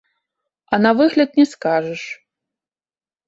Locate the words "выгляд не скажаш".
1.01-2.01